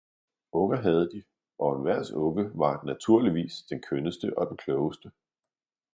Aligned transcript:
Unger 0.51 0.77
havde 0.81 1.11
de, 1.11 1.23
og 1.57 1.75
enhvers 1.75 2.11
unge 2.11 2.51
var, 2.53 2.83
naturligvis, 2.85 3.61
den 3.69 3.81
kønneste 3.81 4.37
og 4.37 4.47
den 4.49 4.57
klogeste. 4.57 5.11